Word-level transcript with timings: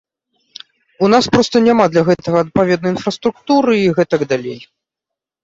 У 1.07 1.09
нас 1.13 1.27
проста 1.35 1.61
няма 1.67 1.85
для 1.91 2.03
гэтага 2.07 2.37
адпаведнай 2.47 2.91
інфраструктуры 2.97 3.77
і 3.85 3.93
гэтак 4.01 4.21
далей. 4.35 4.59